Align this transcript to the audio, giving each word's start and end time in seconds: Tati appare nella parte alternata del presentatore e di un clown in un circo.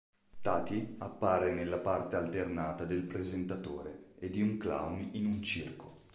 Tati 0.41 0.95
appare 0.97 1.53
nella 1.53 1.77
parte 1.77 2.15
alternata 2.15 2.85
del 2.85 3.03
presentatore 3.03 4.15
e 4.17 4.31
di 4.31 4.41
un 4.41 4.57
clown 4.57 5.09
in 5.11 5.27
un 5.27 5.43
circo. 5.43 5.91